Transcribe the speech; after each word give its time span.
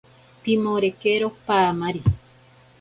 Pimorekero 0.43 1.27
paamari. 1.45 2.01